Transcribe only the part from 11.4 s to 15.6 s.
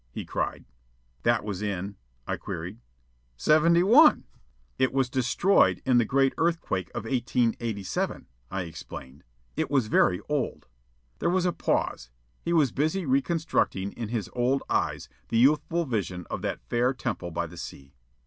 a pause. He was busy reconstructing in his old eyes the